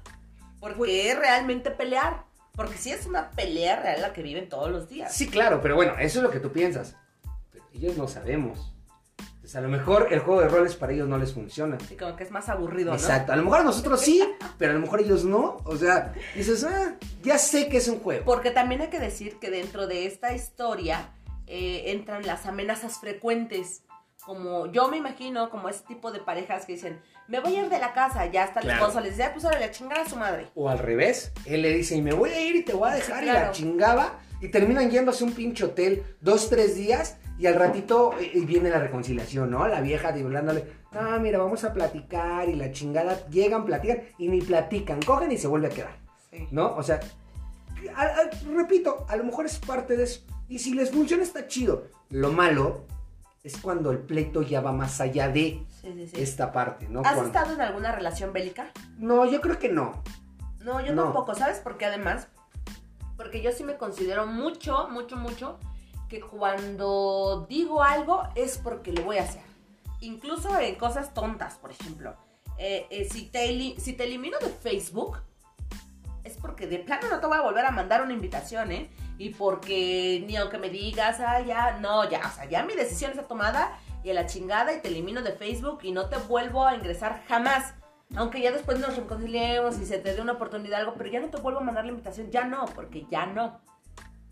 Porque 0.61 1.11
es 1.11 1.19
realmente 1.19 1.71
pelear. 1.71 2.25
Porque 2.53 2.77
sí 2.77 2.91
es 2.91 3.07
una 3.07 3.31
pelea 3.31 3.81
real 3.81 4.03
la 4.03 4.13
que 4.13 4.23
viven 4.23 4.49
todos 4.49 4.71
los 4.71 4.89
días. 4.89 5.15
Sí, 5.15 5.29
claro, 5.29 5.61
pero 5.63 5.77
bueno, 5.77 5.95
eso 5.99 6.19
es 6.19 6.23
lo 6.25 6.31
que 6.31 6.41
tú 6.41 6.51
piensas. 6.51 6.97
Pero 7.53 7.65
ellos 7.73 7.97
no 7.97 8.09
sabemos. 8.09 8.75
Entonces, 9.19 9.55
a 9.55 9.61
lo 9.61 9.69
mejor 9.69 10.09
el 10.11 10.19
juego 10.19 10.41
de 10.41 10.49
roles 10.49 10.75
para 10.75 10.93
ellos 10.93 11.09
no 11.09 11.19
les 11.19 11.33
funciona. 11.33 11.79
Y 11.89 11.95
como 11.95 12.17
que 12.17 12.25
es 12.25 12.33
más 12.33 12.49
aburrido, 12.49 12.91
¿no? 12.91 12.97
Exacto, 12.97 13.33
a 13.33 13.37
lo 13.37 13.45
mejor 13.45 13.61
a 13.61 13.63
nosotros 13.63 14.01
sí, 14.01 14.23
pero 14.59 14.73
a 14.73 14.75
lo 14.75 14.81
mejor 14.81 15.01
ellos 15.01 15.25
no. 15.25 15.59
O 15.65 15.77
sea, 15.77 16.13
dices, 16.35 16.65
ah, 16.65 16.97
ya 17.23 17.39
sé 17.39 17.69
que 17.69 17.77
es 17.77 17.87
un 17.87 18.01
juego. 18.01 18.25
Porque 18.25 18.51
también 18.51 18.81
hay 18.81 18.89
que 18.89 18.99
decir 18.99 19.39
que 19.39 19.51
dentro 19.51 19.87
de 19.87 20.07
esta 20.07 20.35
historia 20.35 21.13
eh, 21.47 21.93
entran 21.93 22.27
las 22.27 22.45
amenazas 22.47 22.99
frecuentes. 22.99 23.85
Como 24.25 24.67
yo 24.67 24.89
me 24.89 24.97
imagino, 24.97 25.49
como 25.49 25.69
ese 25.69 25.85
tipo 25.85 26.11
de 26.11 26.19
parejas 26.19 26.67
que 26.67 26.73
dicen, 26.73 27.01
me 27.29 27.41
voy 27.41 27.55
a 27.57 27.63
ir 27.65 27.69
de 27.71 27.79
la 27.79 27.93
casa, 27.93 28.27
ya 28.27 28.45
está 28.45 28.61
el 28.61 28.67
Claro. 28.67 28.81
esposo, 28.87 29.01
les 29.01 29.13
dice, 29.13 29.25
"Ah, 29.25 29.31
pues 29.33 29.45
ahora 29.45 29.65
a 29.65 29.71
chingar 29.71 29.99
a 30.01 30.09
su 30.09 30.17
madre. 30.17 30.47
O 30.55 30.69
al 30.69 30.79
revés, 30.79 31.33
él 31.45 31.63
le 31.63 31.73
dice, 31.75 31.95
y 31.97 32.03
me 32.03 32.13
voy 32.15 32.31
a 32.31 32.41
ir 32.41 32.57
y 32.57 32.63
te 32.65 32.73
voy 32.73 32.89
a 32.91 32.95
dejar, 32.95 33.23
Sí, 33.23 33.29
y 33.29 33.33
la 33.33 33.51
chingaba. 33.53 34.19
Y 34.41 34.49
terminan 34.49 34.91
yéndose 34.91 35.25
a 35.25 35.27
un 35.27 35.33
pinche 35.33 35.65
hotel 35.65 36.03
dos, 36.21 36.49
tres 36.49 36.75
días, 36.77 37.17
y 37.39 37.47
al 37.47 37.55
ratito 37.55 38.13
eh, 38.19 38.33
viene 38.45 38.71
la 38.71 38.79
reconciliación, 38.79 39.51
¿no? 39.51 39.67
La 39.69 39.81
vieja 39.81 40.09
hablándole, 40.09 40.65
ah, 40.93 41.19
mira, 41.21 41.39
vamos 41.39 41.65
a 41.65 41.73
platicar, 41.73 42.49
y 42.49 42.55
la 42.55 42.71
chingada, 42.73 43.27
llegan, 43.29 43.65
platican, 43.67 44.03
y 44.19 44.29
ni 44.29 44.41
platican, 44.41 45.01
cogen 45.03 45.31
y 45.33 45.39
se 45.39 45.47
vuelve 45.49 45.67
a 45.69 45.71
quedar. 45.71 45.97
Sí. 46.31 46.47
¿no? 46.51 46.75
O 46.77 46.83
sea, 46.83 47.01
a- 47.97 48.03
a- 48.03 48.31
repito, 48.55 49.07
a 49.09 49.17
lo 49.17 49.25
mejor 49.25 49.47
es 49.47 49.59
parte 49.59 49.97
de 49.97 50.05
eso. 50.05 50.21
Y 50.49 50.59
si 50.59 50.75
les 50.75 50.91
funciona 50.91 51.23
está 51.23 51.47
chido. 51.47 51.85
Lo 52.11 52.33
malo 52.33 52.85
es 53.45 53.57
cuando 53.59 53.91
el 53.93 53.99
pleito 53.99 54.43
ya 54.43 54.61
va 54.61 54.73
más 54.73 55.01
allá 55.01 55.29
de 55.29 55.63
Sí, 55.95 56.11
esta 56.21 56.53
parte, 56.53 56.89
¿no? 56.89 57.01
¿Has 57.01 57.15
Cuando- 57.15 57.27
estado 57.27 57.55
en 57.55 57.61
alguna 57.61 57.93
relación 57.93 58.33
bélica? 58.33 58.71
No, 58.99 59.25
yo 59.27 59.41
creo 59.41 59.59
que 59.59 59.69
no. 59.69 60.03
No, 60.61 60.81
yo 60.81 60.95
No. 60.95 61.05
tampoco, 61.05 61.35
¿sabes? 61.35 61.61
Porque 61.63 61.87
además, 61.87 62.29
Porque 63.17 63.43
yo 63.43 63.51
sí 63.51 63.65
me 63.65 63.77
considero 63.77 64.27
mucho, 64.27 64.89
mucho, 64.91 65.17
mucho 65.17 65.59
que 66.09 66.21
cuando 66.21 67.47
digo 67.49 67.83
algo 67.83 68.23
es 68.37 68.59
porque 68.59 68.93
lo 68.93 69.03
voy 69.03 69.19
a 69.19 69.25
hacer. 69.25 69.43
Incluso 70.01 70.57
en 70.61 70.77
cosas 70.77 71.13
tontas, 71.15 71.55
por 71.57 71.73
ejemplo. 71.73 72.15
Eh, 72.59 72.87
eh, 72.91 73.09
si, 73.11 73.27
te, 73.27 73.75
si 73.81 73.93
te 73.95 74.05
elimino 74.05 74.39
de 74.39 74.49
Facebook, 74.51 75.19
es 76.23 76.37
porque 76.37 76.69
de 76.69 76.79
plano 76.79 77.09
no 77.11 77.19
te 77.19 77.27
voy 77.27 77.39
a 77.39 77.43
volver 77.43 77.65
a 77.67 77.73
mandar 77.73 78.03
una 78.03 78.13
invitación, 78.13 78.71
¿eh? 78.71 78.89
Y 79.19 79.31
porque 79.31 80.23
ni 80.27 80.37
aunque 80.37 80.59
me 80.59 80.71
digas, 80.71 81.19
ah, 81.19 81.41
ya, 81.41 81.79
no, 81.81 82.09
ya, 82.09 82.21
o 82.25 82.31
sea, 82.31 82.45
ya 82.45 82.63
mi 82.65 82.75
decisión 82.75 83.11
está 83.11 83.25
tomada 83.25 83.77
y 84.03 84.11
a 84.11 84.15
la 84.15 84.27
chingada 84.27 84.73
y 84.73 84.81
te 84.81 84.89
elimino 84.89 85.23
de 85.23 85.33
Facebook 85.33 85.81
y 85.83 85.93
no 85.93 86.09
te 86.09 86.17
vuelvo 86.17 86.67
a 86.67 86.75
ingresar 86.75 87.23
jamás. 87.27 87.75
Aunque 88.17 88.41
ya 88.41 88.53
después 88.53 88.79
nos 88.79 88.97
reconciliemos 88.97 89.79
y 89.79 89.85
se 89.85 89.99
te 89.99 90.15
dé 90.15 90.21
una 90.21 90.33
oportunidad 90.33 90.81
algo, 90.81 90.95
pero 90.97 91.11
ya 91.11 91.21
no 91.21 91.29
te 91.29 91.41
vuelvo 91.41 91.61
a 91.61 91.65
mandar 91.65 91.85
la 91.85 91.91
invitación, 91.91 92.31
ya 92.31 92.45
no, 92.45 92.65
porque 92.75 93.07
ya 93.11 93.27
no. 93.27 93.61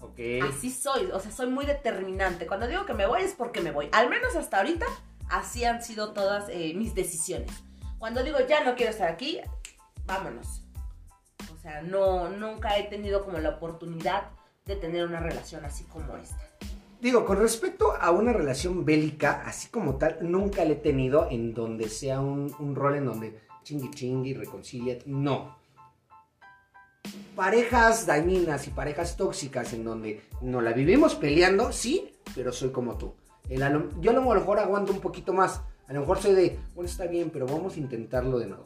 Ok. 0.00 0.18
Así 0.49 0.70
soy, 0.70 1.06
o 1.12 1.20
sea, 1.20 1.30
soy 1.30 1.49
muy 1.49 1.66
determinante. 1.66 2.46
Cuando 2.46 2.66
digo 2.66 2.87
que 2.87 2.94
me 2.94 3.06
voy 3.06 3.23
es 3.23 3.35
porque 3.35 3.61
me 3.61 3.73
voy. 3.73 3.88
Al 3.92 4.08
menos 4.08 4.35
hasta 4.35 4.58
ahorita, 4.58 4.87
así 5.28 5.64
han 5.64 5.82
sido 5.82 6.12
todas 6.12 6.49
eh, 6.49 6.73
mis 6.75 6.94
decisiones. 6.94 7.50
Cuando 7.99 8.23
digo 8.23 8.38
ya 8.49 8.64
no 8.64 8.76
quiero 8.76 8.92
estar 8.92 9.11
aquí, 9.11 9.40
vámonos. 10.06 10.62
O 11.54 11.58
sea, 11.61 11.82
no, 11.82 12.28
nunca 12.28 12.78
he 12.78 12.85
tenido 12.85 13.25
como 13.25 13.38
la 13.38 13.50
oportunidad 13.50 14.30
de 14.64 14.76
tener 14.76 15.06
una 15.06 15.20
relación 15.20 15.64
así 15.64 15.85
como 15.85 16.16
esta. 16.16 16.45
Digo, 17.00 17.26
con 17.26 17.38
respecto 17.38 17.92
a 17.92 18.10
una 18.10 18.32
relación 18.32 18.84
bélica, 18.84 19.42
así 19.44 19.68
como 19.68 19.96
tal, 19.96 20.18
nunca 20.22 20.64
la 20.64 20.72
he 20.72 20.76
tenido 20.76 21.28
en 21.30 21.52
donde 21.52 21.88
sea 21.90 22.20
un, 22.20 22.74
rol 22.74 22.96
en 22.96 23.04
donde 23.04 23.38
chingui 23.62 23.90
chingui, 23.90 24.32
reconcilia. 24.32 24.98
No. 25.04 25.56
Parejas 27.34 28.06
dañinas 28.06 28.66
y 28.66 28.70
parejas 28.70 29.16
tóxicas 29.16 29.74
en 29.74 29.84
donde 29.84 30.22
no 30.40 30.62
la 30.62 30.72
vivimos 30.72 31.14
peleando, 31.14 31.70
sí, 31.70 32.14
pero 32.34 32.50
soy 32.50 32.70
como 32.70 32.96
tú. 32.96 33.14
Yo 34.00 34.10
a 34.10 34.14
lo 34.14 34.22
mejor 34.22 34.58
aguanto 34.58 34.92
un 34.92 35.00
poquito 35.00 35.32
más. 35.32 35.60
A 35.88 35.92
lo 35.92 36.00
mejor 36.00 36.18
soy 36.18 36.34
de, 36.34 36.58
bueno, 36.74 36.90
está 36.90 37.06
bien, 37.06 37.30
pero 37.30 37.46
vamos 37.46 37.76
a 37.76 37.78
intentarlo 37.78 38.38
de 38.38 38.46
nuevo. 38.46 38.64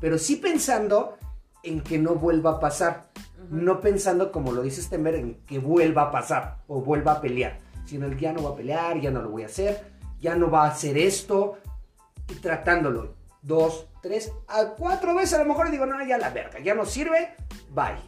Pero 0.00 0.16
sí 0.16 0.36
pensando 0.36 1.18
en 1.62 1.80
que 1.80 1.98
no 1.98 2.14
vuelva 2.14 2.52
a 2.52 2.60
pasar. 2.60 3.10
No 3.50 3.80
pensando, 3.80 4.32
como 4.32 4.52
lo 4.52 4.62
dice 4.62 4.82
Stemmer, 4.82 5.14
en 5.14 5.34
que 5.46 5.58
vuelva 5.58 6.02
a 6.02 6.10
pasar 6.10 6.58
o 6.66 6.80
vuelva 6.80 7.12
a 7.12 7.20
pelear. 7.20 7.58
Sino 7.84 8.06
el 8.06 8.18
ya 8.18 8.32
no 8.32 8.42
va 8.42 8.50
a 8.50 8.56
pelear, 8.56 9.00
ya 9.00 9.10
no 9.10 9.22
lo 9.22 9.30
voy 9.30 9.42
a 9.42 9.46
hacer, 9.46 9.82
ya 10.20 10.34
no 10.36 10.50
va 10.50 10.64
a 10.64 10.70
hacer 10.70 10.96
esto. 10.96 11.58
Y 12.28 12.34
tratándolo 12.34 13.14
dos, 13.42 13.88
tres, 14.00 14.32
a 14.48 14.74
cuatro 14.76 15.14
veces 15.14 15.34
a 15.34 15.38
lo 15.38 15.48
mejor 15.48 15.70
digo, 15.70 15.84
no, 15.84 16.04
ya 16.04 16.16
la 16.16 16.30
verga, 16.30 16.60
ya 16.60 16.74
no 16.74 16.86
sirve, 16.86 17.34
bye. 17.70 17.98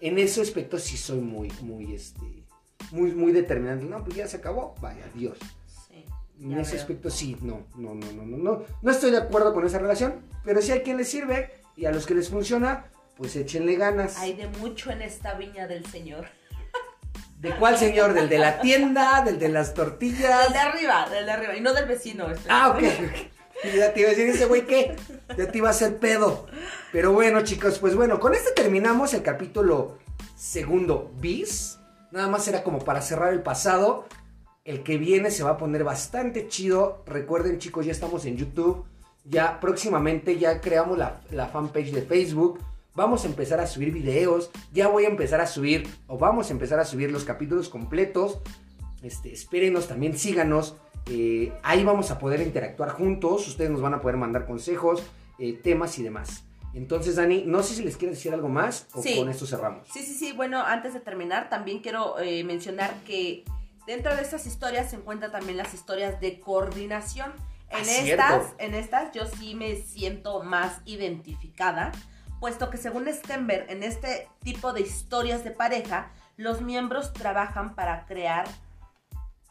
En 0.00 0.18
ese 0.18 0.40
aspecto 0.40 0.78
sí 0.78 0.96
soy 0.96 1.20
muy, 1.20 1.52
muy, 1.60 1.94
este, 1.94 2.44
muy, 2.90 3.12
muy 3.12 3.32
determinante. 3.32 3.84
No, 3.84 4.02
pues 4.02 4.16
ya 4.16 4.26
se 4.26 4.38
acabó, 4.38 4.74
vaya, 4.80 5.04
adiós. 5.14 5.38
en 6.40 6.58
ese 6.58 6.76
aspecto 6.76 7.10
sí, 7.10 7.36
no, 7.42 7.66
no, 7.76 7.94
no, 7.94 8.12
no, 8.12 8.24
no, 8.24 8.36
no. 8.38 8.62
No 8.80 8.90
estoy 8.90 9.10
de 9.10 9.18
acuerdo 9.18 9.52
con 9.52 9.66
esa 9.66 9.78
relación, 9.78 10.22
pero 10.42 10.62
si 10.62 10.72
hay 10.72 10.80
quien 10.80 10.96
les 10.96 11.08
sirve 11.08 11.50
y 11.76 11.84
a 11.84 11.92
los 11.92 12.06
que 12.06 12.14
les 12.14 12.30
funciona, 12.30 12.86
pues 13.20 13.36
échenle 13.36 13.76
ganas. 13.76 14.16
Hay 14.16 14.32
de 14.32 14.46
mucho 14.46 14.90
en 14.90 15.02
esta 15.02 15.34
viña 15.34 15.66
del 15.66 15.84
Señor. 15.84 16.24
¿De 17.38 17.54
cuál 17.56 17.76
señor? 17.76 18.14
¿Del 18.14 18.30
de 18.30 18.38
la 18.38 18.60
tienda? 18.62 19.22
¿Del 19.22 19.38
de 19.38 19.50
las 19.50 19.74
tortillas? 19.74 20.44
Del 20.44 20.54
de 20.54 20.58
arriba, 20.58 21.06
del 21.10 21.26
de 21.26 21.32
arriba, 21.32 21.54
y 21.54 21.60
no 21.60 21.74
del 21.74 21.84
vecino. 21.84 22.28
Ah, 22.48 22.70
ok. 22.70 22.82
ya 23.76 23.92
te 23.92 24.00
iba 24.00 24.08
a 24.08 24.12
decir 24.12 24.26
ese 24.26 24.46
güey 24.46 24.66
qué, 24.66 24.96
ya 25.36 25.52
te 25.52 25.58
iba 25.58 25.68
a 25.68 25.72
hacer 25.72 25.98
pedo. 25.98 26.46
Pero 26.92 27.12
bueno, 27.12 27.42
chicos, 27.42 27.78
pues 27.78 27.94
bueno, 27.94 28.20
con 28.20 28.34
este 28.34 28.52
terminamos 28.52 29.12
el 29.12 29.22
capítulo 29.22 29.98
segundo 30.34 31.12
bis. 31.20 31.78
Nada 32.12 32.28
más 32.28 32.48
era 32.48 32.62
como 32.62 32.78
para 32.78 33.02
cerrar 33.02 33.34
el 33.34 33.42
pasado. 33.42 34.06
El 34.64 34.82
que 34.82 34.96
viene 34.96 35.30
se 35.30 35.42
va 35.42 35.50
a 35.50 35.58
poner 35.58 35.84
bastante 35.84 36.48
chido. 36.48 37.02
Recuerden, 37.06 37.58
chicos, 37.58 37.84
ya 37.84 37.92
estamos 37.92 38.24
en 38.24 38.38
YouTube. 38.38 38.86
Ya 39.26 39.60
próximamente 39.60 40.38
ya 40.38 40.62
creamos 40.62 40.96
la, 40.96 41.20
la 41.30 41.48
fanpage 41.48 41.92
de 41.92 42.00
Facebook. 42.00 42.60
Vamos 42.94 43.24
a 43.24 43.28
empezar 43.28 43.60
a 43.60 43.66
subir 43.66 43.92
videos. 43.92 44.50
Ya 44.72 44.88
voy 44.88 45.04
a 45.04 45.08
empezar 45.08 45.40
a 45.40 45.46
subir, 45.46 45.88
o 46.06 46.18
vamos 46.18 46.50
a 46.50 46.52
empezar 46.52 46.80
a 46.80 46.84
subir 46.84 47.10
los 47.10 47.24
capítulos 47.24 47.68
completos. 47.68 48.40
Este, 49.02 49.32
espérenos, 49.32 49.88
también 49.88 50.16
síganos. 50.16 50.76
Eh, 51.06 51.52
ahí 51.62 51.84
vamos 51.84 52.10
a 52.10 52.18
poder 52.18 52.40
interactuar 52.40 52.90
juntos. 52.90 53.46
Ustedes 53.48 53.70
nos 53.70 53.80
van 53.80 53.94
a 53.94 54.00
poder 54.00 54.16
mandar 54.16 54.46
consejos, 54.46 55.02
eh, 55.38 55.54
temas 55.54 55.98
y 55.98 56.02
demás. 56.02 56.44
Entonces, 56.72 57.16
Dani, 57.16 57.44
no 57.46 57.62
sé 57.62 57.74
si 57.74 57.82
les 57.82 57.96
quieres 57.96 58.16
decir 58.16 58.32
algo 58.32 58.48
más 58.48 58.86
o 58.92 59.02
con 59.02 59.28
esto 59.28 59.46
cerramos. 59.46 59.88
Sí, 59.88 60.00
sí, 60.00 60.14
sí. 60.14 60.32
Bueno, 60.32 60.62
antes 60.62 60.94
de 60.94 61.00
terminar, 61.00 61.48
también 61.48 61.80
quiero 61.80 62.18
eh, 62.20 62.44
mencionar 62.44 62.94
que 63.06 63.44
dentro 63.86 64.14
de 64.14 64.22
estas 64.22 64.46
historias 64.46 64.90
se 64.90 64.96
encuentran 64.96 65.32
también 65.32 65.56
las 65.56 65.74
historias 65.74 66.20
de 66.20 66.38
coordinación. 66.38 67.32
En 67.70 67.88
ah, 67.88 68.02
estas, 68.04 68.54
en 68.58 68.74
estas 68.74 69.12
yo 69.12 69.26
sí 69.26 69.54
me 69.54 69.76
siento 69.76 70.42
más 70.42 70.80
identificada, 70.84 71.92
puesto 72.40 72.70
que 72.70 72.78
según 72.78 73.06
Stenberg, 73.06 73.70
en 73.70 73.82
este 73.82 74.28
tipo 74.42 74.72
de 74.72 74.80
historias 74.80 75.44
de 75.44 75.50
pareja, 75.50 76.10
los 76.36 76.62
miembros 76.62 77.12
trabajan 77.12 77.74
para 77.74 78.06
crear, 78.06 78.48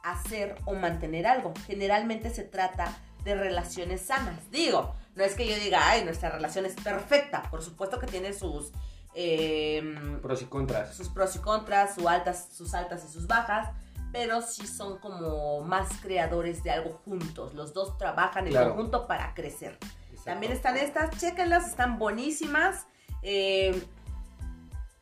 hacer 0.03 0.55
o 0.65 0.73
mantener 0.73 1.27
algo. 1.27 1.53
Generalmente 1.67 2.31
se 2.31 2.43
trata 2.43 2.97
de 3.23 3.35
relaciones 3.35 4.01
sanas. 4.01 4.49
Digo, 4.51 4.95
no 5.15 5.23
es 5.23 5.35
que 5.35 5.47
yo 5.47 5.55
diga, 5.55 5.89
ay, 5.89 6.03
nuestra 6.03 6.29
relación 6.31 6.65
es 6.65 6.73
perfecta. 6.75 7.43
Por 7.51 7.61
supuesto 7.61 7.99
que 7.99 8.07
tiene 8.07 8.33
sus... 8.33 8.71
Em, 9.13 10.19
pros 10.21 10.41
y 10.41 10.45
contras. 10.45 10.95
Sus 10.95 11.09
pros 11.09 11.35
y 11.35 11.39
contras, 11.39 11.95
sus 11.95 12.05
altas, 12.05 12.49
sus 12.51 12.73
altas 12.73 13.05
y 13.07 13.11
sus 13.11 13.27
bajas 13.27 13.69
pero 14.11 14.41
sí 14.41 14.65
son 14.65 14.97
como 14.97 15.61
más 15.61 15.89
creadores 16.01 16.63
de 16.63 16.71
algo 16.71 16.99
juntos. 17.05 17.53
Los 17.53 17.73
dos 17.73 17.97
trabajan 17.97 18.47
en 18.47 18.53
conjunto 18.53 19.07
para 19.07 19.33
crecer. 19.33 19.77
También 20.25 20.51
están 20.51 20.77
estas, 20.77 21.17
chéquenlas, 21.17 21.67
están 21.67 21.97
buenísimas. 21.99 22.85
Eh, 23.21 23.81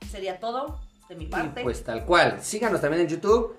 sería 0.09 0.39
todo 0.39 0.79
de 1.09 1.15
mi 1.15 1.25
parte. 1.25 1.63
pues 1.63 1.83
tal 1.83 2.05
cual. 2.05 2.41
Síganos 2.41 2.81
también 2.81 3.03
en 3.03 3.09
YouTube, 3.09 3.55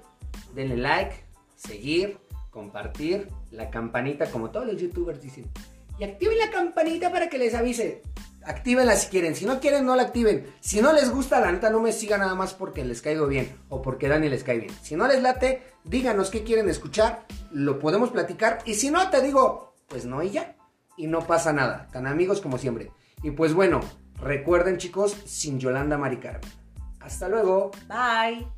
denle 0.55 0.77
like, 0.77 1.25
seguir, 1.57 2.19
compartir, 2.51 3.29
la 3.51 3.71
campanita, 3.71 4.31
como 4.31 4.51
todos 4.51 4.67
los 4.67 4.81
youtubers 4.81 5.21
dicen. 5.21 5.51
Y 5.99 6.05
activen 6.05 6.39
la 6.39 6.51
campanita 6.51 7.11
para 7.11 7.29
que 7.29 7.39
les 7.39 7.55
avise. 7.55 8.03
Actívenla 8.45 8.95
si 8.97 9.09
quieren. 9.09 9.35
Si 9.35 9.45
no 9.45 9.61
quieren, 9.61 9.85
no 9.85 9.97
la 9.97 10.05
activen. 10.05 10.47
Si 10.61 10.81
no 10.81 10.93
les 10.93 11.11
gusta, 11.11 11.41
la 11.41 11.53
neta, 11.53 11.71
no 11.71 11.81
me 11.81 11.93
sigan 11.93 12.21
nada 12.21 12.35
más 12.35 12.55
porque 12.55 12.85
les 12.85 13.03
caigo 13.03 13.27
bien 13.27 13.55
o 13.69 13.83
porque 13.83 14.09
Dani 14.09 14.29
les 14.29 14.45
cae 14.45 14.59
bien. 14.59 14.75
Si 14.81 14.97
no 14.97 15.09
les 15.09 15.23
late, 15.23 15.63
díganos 15.85 16.31
qué 16.31 16.45
quieren 16.45 16.69
escuchar. 16.69 17.27
Lo 17.51 17.79
podemos 17.79 18.11
platicar. 18.11 18.61
Y 18.65 18.75
si 18.75 18.91
no, 18.91 19.11
te 19.11 19.21
digo, 19.23 19.75
pues 19.89 20.05
no 20.05 20.23
y 20.23 20.31
ya. 20.31 20.55
Y 20.99 21.07
no 21.07 21.21
pasa 21.21 21.53
nada. 21.55 21.89
Tan 21.91 22.07
amigos 22.07 22.43
como 22.43 22.59
siempre. 22.59 22.91
Y 23.23 23.31
pues 23.31 23.55
bueno, 23.55 23.81
recuerden 24.21 24.77
chicos, 24.77 25.13
sin 25.25 25.59
Yolanda 25.59 25.97
Maricarmen. 25.97 26.51
Hasta 27.01 27.29
luego. 27.29 27.71
Bye. 27.89 28.58